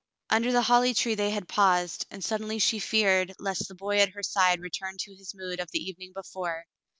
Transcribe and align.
Under 0.31 0.51
the 0.51 0.63
holly 0.63 0.95
tree 0.95 1.13
they 1.13 1.29
had 1.29 1.47
paused, 1.47 2.07
and 2.09 2.23
suddenly 2.23 2.57
she 2.57 2.79
feared 2.79 3.35
lest 3.37 3.67
the 3.67 3.75
boy 3.75 3.99
at 3.99 4.13
her 4.13 4.23
side 4.23 4.59
return 4.59 4.97
to 5.01 5.13
his 5.13 5.35
mood 5.35 5.59
of 5.59 5.69
the 5.69 5.77
evening 5.83 6.11
before. 6.11 6.65